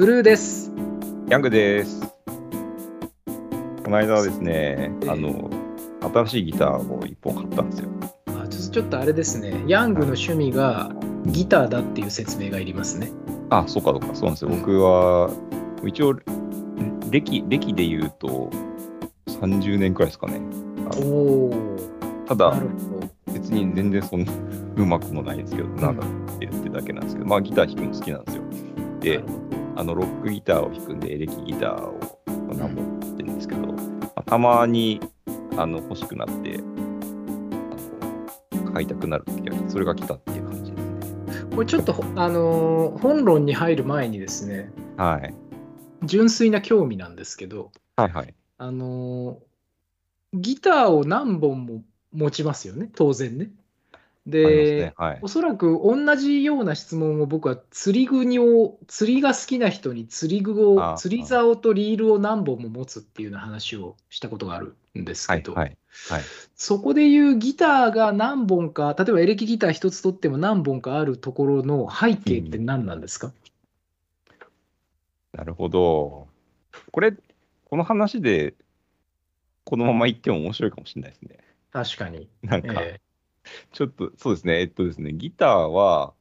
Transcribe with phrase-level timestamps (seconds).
[0.00, 0.72] ブルーです。
[1.28, 2.00] ヤングです。
[3.84, 5.50] この間はですね、ええあの、
[6.00, 7.90] 新しいギターを1本買ったんですよ。
[8.28, 10.90] あちょちょっとあれですね、ヤングの趣味が
[11.26, 13.12] ギターだっていう説明がいりますね。
[13.50, 14.50] あ、そうかそうか、そうなんですよ。
[14.52, 15.30] うん僕は、
[15.84, 16.14] 一応、
[17.10, 18.48] 歴、歴で言うと、
[19.26, 20.40] 30年くらいですかね。
[21.04, 21.76] おお、
[22.26, 22.54] ただ。
[23.34, 24.32] 別に全然そんな
[24.76, 28.42] うまくもないんですけど、なんだってやってるだけなんですけど、まあギター弾くの好きなんですよ。
[29.00, 29.22] で
[29.80, 31.98] あのロックギターを弾くんで、エレキギターを
[32.54, 33.76] 何本も持ってるんですけど、ま
[34.16, 35.00] あたまに
[35.56, 36.60] あの欲しくなって、
[38.74, 41.56] 買いたくなるときは、それが来たっていう感じですね。
[41.56, 45.34] これちょっと、あのー本論に入る前にですね、はい。
[46.02, 48.34] 純粋な興味なんですけど、はいはい。
[48.58, 53.50] あのーギターを何本も持ちますよね、当然ね。
[54.26, 55.28] でね。、はいお。
[55.28, 65.76] そらく同じような質問を僕は釣り具にを釣りが好きな人に釣り具を釣り竿とリールを何本も持つっていうような話をしたことがあるんですけど、はいはい。
[66.08, 66.22] はい。
[66.54, 73.32] そこでいうギターが何本か例えばエレキギター一つとっても何本かあるところの背景って何なんですか、
[75.32, 76.28] なるほど。
[76.92, 77.12] これ、
[77.64, 78.54] この話で、
[79.64, 81.38] このまま言っても面白いかもしれないですね。
[81.72, 83.00] 確かに、なんか、え
[83.72, 86.14] ちょっと、そうですね、えっとですね、ギターは、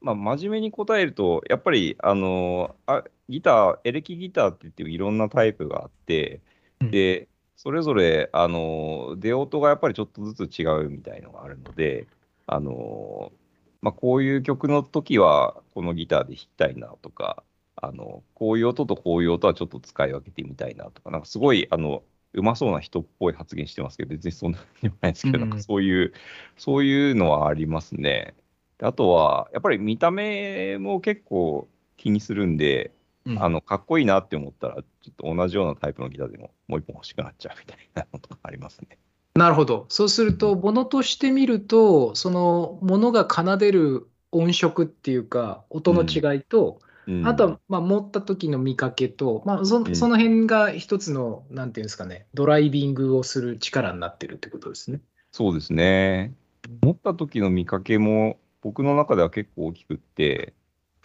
[0.00, 6.42] まあ、真面目に答えると、やっぱり、あの、あギター、エレキギターって言ってもいろんなタイプがあって、
[6.80, 6.90] うん。
[6.90, 12.06] で、それぞれ、あの、出音がやっぱりちょっとずつ違うみたいのがあるので、
[12.46, 13.32] あの、
[13.80, 17.42] まあ、こういう曲の時は、このギターで弾きたいなとか、
[17.76, 26.12] あの、こういう音とこういう音はちょっと使い分けてみたいなとか、なんかすごい、あの、うまそうな人っぽい発言してますけど、別にそんなにもないですけど、うんなんかそういう、
[26.56, 28.34] そういうのはありますね。
[28.78, 32.92] であとは、やっぱり見た目も結構気にするんで、
[33.24, 38.98] うんあの、かっこいいなって思ったら、ちょっと同じようなタイプのギターでももう一本欲しくなっちゃうみたいなのとかありますね。
[39.34, 55.00] なるほどそうするとものとしてみるとそのものが奏でる音色っていうか音の違いと、うんあとは、まあ、持った時の見かけと、まあ、そうんその辺が一つの、なんていうんですかね、ドライビングをする力になってるってことですね。
[55.32, 56.34] そうですね。
[56.82, 60.54] 持った時の見かけも僕の中では結構大きくって、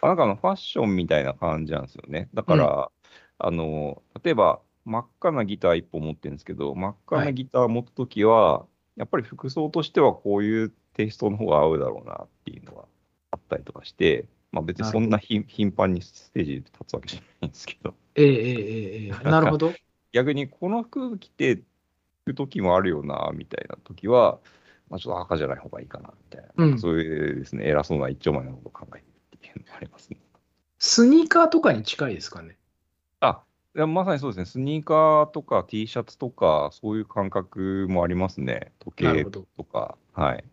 [0.02, 2.30] あなんかあのファッションみたいな感じなんですよね。
[2.34, 2.92] だから、
[3.38, 12.86] あの、例えば真っ赤なギター一本持ってるんですけど、真っ赤はないギター持った時は、やっぱり服装としてはこういうテイストの方が合うだろうなっていうのが
[13.31, 19.74] あったりとかして、まあ別にそんなひ頻繁にステージで立つわけじゃないんですけど、ええええええなるほど。
[20.12, 21.62] 逆にこの服着て
[22.26, 24.40] る時もあるよな、みたいな時は、
[24.90, 26.66] まあ、ちょっと赤じゃない方がいいかな、みたいな。
[26.66, 30.18] うんそういうですね、偉そうな一丁前なことを考えてるっていうのがありますね。
[30.80, 32.58] スニーカーとかに近いですかね？
[33.20, 33.44] あ、
[33.76, 38.72] まさにそうですね、スニーカーとか T シャツとか、そういう感覚もありますね。
[38.80, 39.96] 時計とか。
[40.14, 40.44] はい。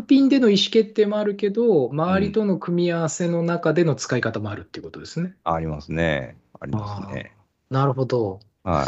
[0.00, 5.34] 単品での意思決定もあるけど、周りとの組み合わせの中での使い方もあるっていうことですね。
[5.44, 6.36] ありますね。
[6.58, 7.34] ありますね。
[7.70, 8.40] なるほど。
[8.64, 8.86] は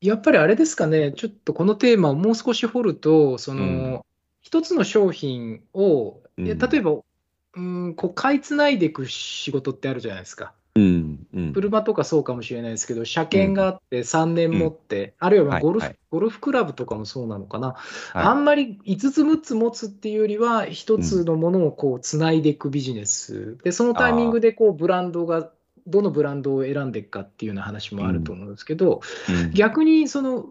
[0.00, 0.06] い。
[0.06, 4.00] やっぱりあれですかね、ちょっとこのテーマをもう少し掘ると、その、うん
[4.44, 6.98] 一つの商品を、例えば、
[7.54, 10.52] うん、こう買いつないでいく仕事ってあるじゃないですか。
[10.76, 11.26] うん。
[11.32, 11.52] うん。
[11.52, 15.98] 車とかそうかもしれないですけど、車検があって3年持って、あるいはまあゴルフ、はいはい。
[16.10, 17.78] ゴルフクラブとかもそうなのかな、はい。
[18.12, 25.50] あんまり5つ6つ持つっていうよりは、1つのものをこうつないでいくビジネス、でそのタイミングでこうブランドが、
[25.86, 30.46] どのブランドを選んでいくかっていうような話もあると思うんですけど、うん逆にその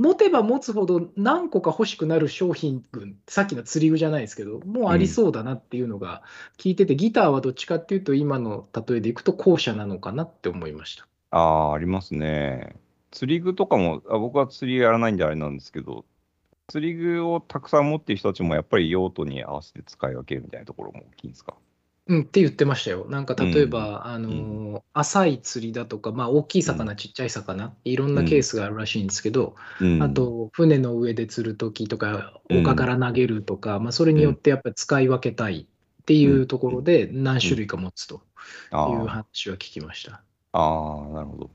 [0.00, 6.22] 持てば持つほど何個か欲しくなる商品群、さっきの釣り具じゃないですけど、もうありそうだなっていうのが
[6.58, 11.06] 聞いてて、ギターはどっちかっていうと、今の例えでいくと後者なのかなって思いました。
[11.30, 12.76] ああ、ありますね。
[13.10, 16.04] 釣り具とかも、あ僕は釣りやらないんであれなんですけど、
[16.68, 21.56] 釣り具をたくさん持ってる人たちもやっぱり用途に合わせて使い分けるみたいなところも大きいんですか？
[22.08, 23.06] うん、って言ってましたよ。
[23.08, 30.02] なんか例えば、あのー浅い釣りだとか、まあ、大きい魚、ちっちゃい魚、いろんなケースがあるらしいんですけど、うん。
[30.02, 32.60] あと、船の上で釣るときとか、うん。
[32.60, 35.66] 丘から投げるとか、まあ、それによってやっぱり使い分けたい
[36.02, 38.22] っていうところで、何種類か持つと
[38.86, 40.22] いう話は聞きました。
[40.52, 41.50] あー、なるほど。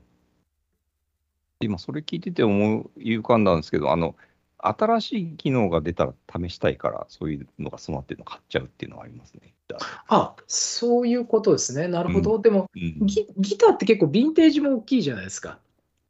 [1.60, 4.16] 今、それ聞いてて思い浮かんだんですけど、あの、
[4.62, 9.52] 新しい機能が出たら試したいから、そういうのが備わってるの買っちゃうっていうのはありますね。
[10.08, 11.88] あ、そういうことですね。
[11.88, 12.38] なるほど。
[12.38, 15.58] でもうん、ギ、ギターって結構ヴィンテージも大きいじゃないですか。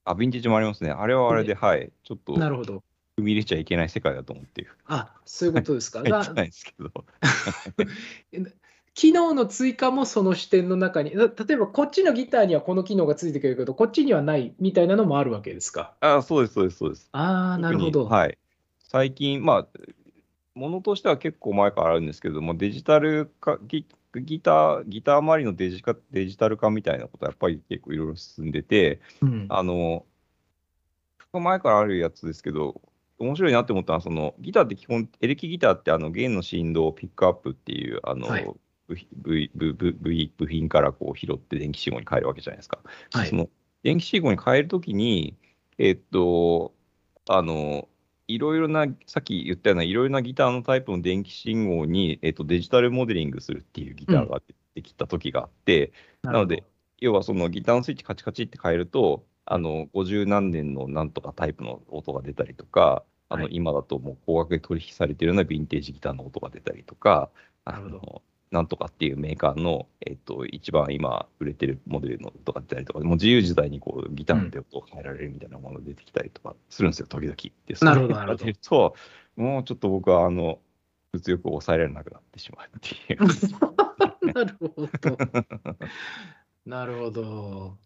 [0.04, 0.90] あ、ヴィンテージもありますね。
[0.90, 2.82] あれはあれで、はい、ちょっと踏なるほど。
[3.18, 4.70] み入れちゃいけない世界だと思ってる。
[4.86, 6.02] あ、そういうことですか。
[6.04, 6.90] ないですけど。
[8.94, 15.94] 機能の追加もその視点の中に、例えばこっちのギターにはこの機能がついてくるけど、こっちにはないみたいなのもあるわけですか。
[16.00, 17.08] あそうです、そうです、そうです。
[17.12, 18.04] ああ、なるほど。
[18.04, 18.38] はい。
[18.92, 19.68] 最近、まあ、
[20.54, 30.04] ものとしては結構前からあるんですけども、デジタル化、ギギター、ギター周りのデジカデジタル化みたいなことはやっぱり結構いろいろ進んでて、うん、あの、
[31.32, 32.82] 前からあるやつですけど、
[33.18, 38.44] 面白いなって思ったのは、そのギターって基本、エレキギターってあの弦の振動をピックアップっていう、あの、はい、
[38.88, 39.92] 部部部
[40.36, 42.80] 部品からこう拾って電気信号に変えるわけじゃないですか。
[43.14, 43.48] はい、その
[43.82, 45.34] 電気信号に変えるときに、
[45.78, 46.74] えー、っと、
[47.26, 47.88] あの、
[48.28, 55.92] いろいろな、さっき言ったような、いろいろなギターのタイプの電気信号に、えっと、デジタルモデリングするっていうギターが出てきた時があって、
[56.22, 56.64] うん、なので、
[56.98, 67.30] 要はそのギターのスイッチカチカチって変えると、あの50何年のなんとかタイプの音が出たりとか、あの今だともう高額で取引されているようなヴィンテージギターの音が出たりとか、
[67.64, 77.34] あのなんとかっていうメーカーの、えっと、一番今売れてるモデルのとか出たりとか、もう自由自在にこうギターの音を変えられるみたいなものが出てきたりとかするんですよ、時々。
[77.66, 78.94] で、それが出ると、
[79.36, 80.60] もうちょっと僕はあの
[81.12, 83.22] 物欲を抑えられなくなってしまうっていう。
[84.34, 84.88] なるほど。
[86.66, 87.78] なるほど。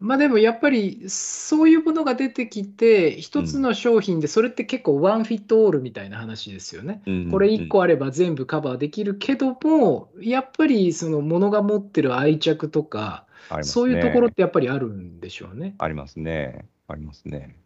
[0.00, 7.02] まあでもやっぱりそういうものが出てきて、一つの商品でそれって結構ワンフィットオールみたいな話ですよね。
[7.30, 13.26] これ1個あれば全部カバーできるけども、やっぱりそのものが持ってる愛着とか、
[13.60, 15.74] そういうところってやっぱりあるんでしょうね。
[15.76, 16.64] ありますね。
[16.88, 17.56] ありますね。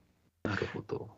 [0.42, 1.08] なるほど。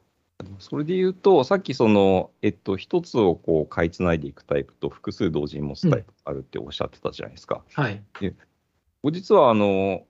[0.59, 7.63] それで言うと、さっきその、えっと、一つをこう買いつないでいくタイプと複数同時に持つタイプあるっておっしゃってたじゃないですか。
[7.77, 8.03] うん、はい。
[8.21, 8.35] で、
[9.03, 10.05] 後日はあの、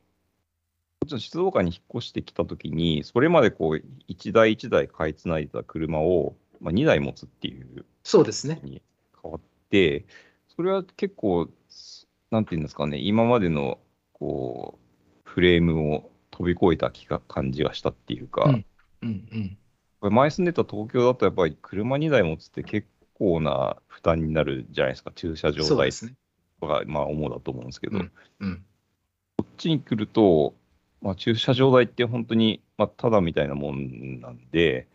[1.04, 8.60] ちろん静岡に引っ越してきたときに、それまでこう1台1台買いつないでた車を、まあ、2台持つっていうそうですね。
[8.62, 8.82] に
[9.22, 9.40] 変わっ
[9.70, 10.06] て、
[10.54, 11.48] それは結構、
[12.31, 13.78] なんていうんですかね、今までの
[14.12, 18.64] こうフレームを飛び越えた気が感じがしたっていうか、うん
[19.02, 19.56] うん
[20.02, 25.90] うん、前住んでた東京だとやっぱり車2台持つって結構な負担になるじゃないですか、駐車場代
[26.60, 28.64] とか、ね、まあ主だと思うんですけど、うんうん、
[29.37, 30.54] こっちに来ると、
[31.02, 34.88] まあ、駐車場代って本当に、まあ、ただみたいなもんなんで、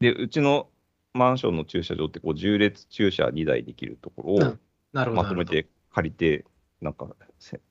[0.00, 0.68] で、うちの
[1.14, 6.44] マンションの駐車場ってこう、10列駐車2台できるところをまとめて借りて、
[6.80, 7.06] なんか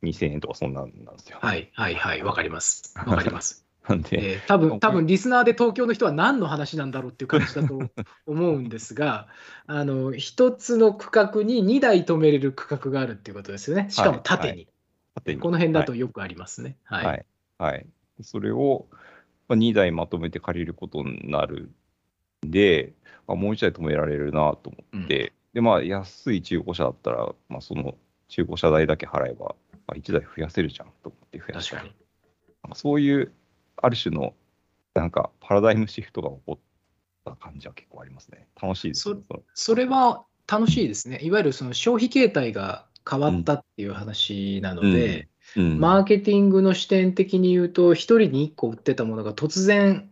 [0.02, 1.38] 2000円とかそんなんなんですよ。
[1.42, 2.94] はいはいはい、わかります。
[3.06, 3.66] わかります。
[3.88, 7.80] なんで、えー、多分多分リスナーで東京の人は何の話なんだろうっていう感じだと
[8.26, 9.28] 思うんですが、
[9.68, 13.88] あの一つの区画に2台止めれる区画があるっていうことですよね。
[13.90, 14.50] しかも縦に。
[14.50, 14.73] はいはい縦に。
[15.40, 16.78] この辺だとよくありますね。
[16.84, 17.06] はい。
[17.06, 17.26] はい。
[17.58, 17.86] はい、
[18.22, 18.88] それを、
[19.48, 21.72] まあ、2台まとめて借りることになる
[22.46, 22.94] んで、
[23.28, 27.96] あ、もう1台止められるなと思って、うん、で、まあ、安い中古車だったら、まあ、その
[28.28, 29.56] 中古車代だけ払えば、
[29.88, 31.78] まあ、1台増やせるじゃんと思って増やした。
[31.78, 31.96] 確か
[32.70, 32.76] に。
[32.76, 33.32] そういう、
[33.78, 34.34] ある種の、
[34.94, 36.60] なんか、パラダイムシフトが起こっ
[37.26, 38.48] た感じは結構ありますね。
[38.62, 39.22] 楽しいですね。
[39.30, 41.20] そそれは楽しいですね。
[41.22, 50.10] いわゆるその消費形態が変わったっていう話なので、うんうん、マーケティングの視点的に言うと、1人に1個売ってたものが突然、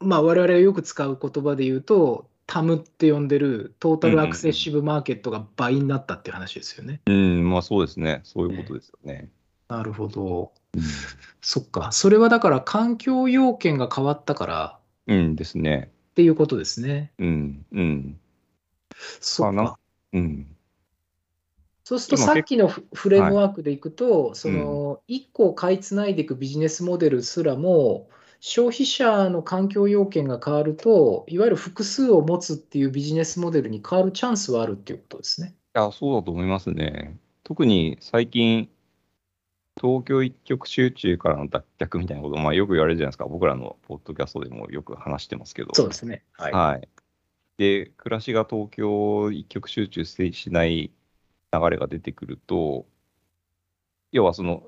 [0.00, 7.00] まあ、我々がよく使う言葉で言うと、タムって呼んでるトータルアクセッシブマーケットが倍になったっていう話ですよね。
[7.06, 8.20] うん、うん、まあそうですね。
[8.24, 9.12] そういうことですよね。
[9.14, 9.28] ね
[9.68, 10.52] なるほど。
[10.74, 10.82] うん、
[11.40, 11.92] そっか。
[11.92, 14.78] それはだから環境要件が変わったから。
[15.06, 15.90] うんですね。
[16.10, 17.10] っていうことですね。
[17.18, 18.20] うん、うん。
[19.20, 19.78] そっか。
[20.12, 20.46] うん。
[21.84, 28.08] そうするとさっきのフレームワークでいくと、はい、その1個を買いつないでいくビジネスモデルすらも、
[28.44, 35.54] 消費者の環境要件が変わると、いわゆる複数を持つっていうビジネスモデルに変わるチャンスはあるっていうことですね。
[35.76, 37.16] いや、そうだと思いますね。
[37.44, 38.68] 特に最近、
[39.80, 45.72] 東京一極集中からの脱却みたいなこと、まあ、よく言われるじゃないですか、僕らのポッドキャストでもよく話してますけど。
[45.72, 46.24] そうですね。
[46.32, 46.52] はい。
[46.52, 46.88] はい、
[47.58, 50.90] で、暮らしが東京一極集中しない
[51.52, 52.86] 流れが出てくると、
[54.12, 54.64] 要はその、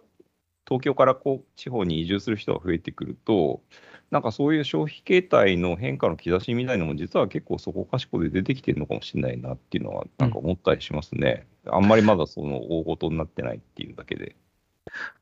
[0.67, 3.63] 東京からこう地方に移住する人が増えてくると、
[4.11, 11.47] なんかそういう消費形態の変化の兆しみたいなのも、実は結構そこかしこで出てきてるのかもしれないなっていうのは、なんか思ったりしますね。
[11.65, 14.37] うん、あんまりまだその大ごとになってないっていうだけで。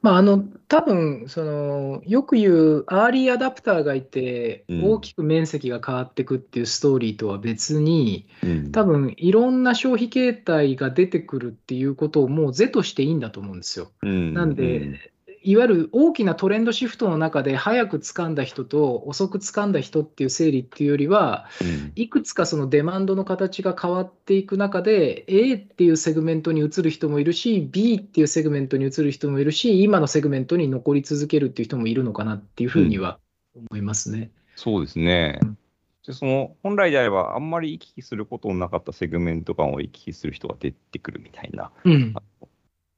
[0.02, 13.90] まあ、あの多分そのよく言うアーリーアダプターがいて、大きく面積が変わっていくっていうストーリーとは別に、うん、多分いろんな消費形態が出てくるっていうことをもう是としていいんだと思うんですよ。
[14.02, 15.11] うん、なんで、
[15.44, 33.18] いわゆる大きなトレンドシフトの中で早く掴んだ人と遅く掴んだ人っていう整理っていうよりは、うんいくつかそのデマンドの形が変わっていく中で、A っていうセグメントに移る人もいるし、B っていうセグメントに移る人もいるし、今のセグメントに残り続けるっていう人もいるのかなっていうふうには
[33.54, 34.30] 思いますね。
[34.56, 35.58] そうですねうん。
[36.06, 41.70] でその本来であれば、あんまり行き来することのなかったセグメント間を行き来する人が出てくるみたいな。
[41.84, 42.14] うん、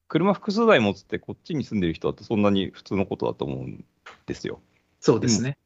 [0.09, 3.85] 車複数台持つって、こっちに住んでる人だとそんなに普通のことだと思うん
[4.27, 4.61] ですよ。
[5.01, 5.59] そうですね。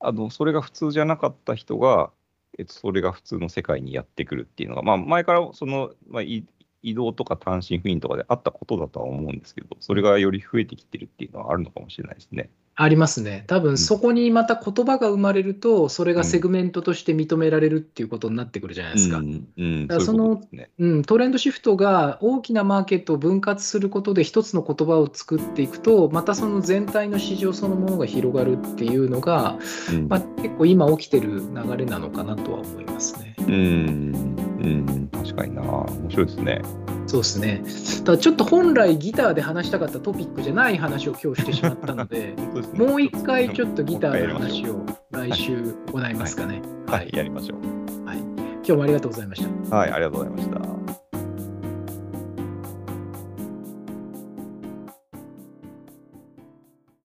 [0.00, 2.10] あのそれが普通じゃなかった人が、
[2.58, 6.44] えっと、それが普通の世界にやってくるっていうのが、まあ、前からその、まあ、い
[6.82, 12.50] 移動とか単身赴任とかであったことだとは思うんですけど、それがより増えてきてるっていうのはあるのかもしれないですね。
[12.82, 13.44] ありますね。
[13.46, 19.18] 多分そこにまた言葉が生まれると、それがセグメントとして認められるっていうことになってくるじゃないですか。
[19.18, 19.46] そうい
[20.78, 29.58] うん、トレンドシフトが大きなマーケットを分割することで一つの言葉を作っていくとまたその全体の市場そのものが広がるっていうのが、
[29.92, 33.34] うんまあ、結構今起きてる流れなのかなとは思いますね。
[33.38, 35.62] うん、うん、確かにな。
[35.62, 36.62] 面白いですね。
[37.12, 37.62] そうですね。
[38.06, 46.62] ただちょっと本来ギターで話したかったトピックじゃない話を今日してしまったので ですねもう一回ちょっとギターの話を来週行いますかね。
[46.88, 48.06] うはい、やりましょう。
[48.06, 49.76] はい、今日もありがとうございました。
[49.76, 51.01] はい、ありがとうございました。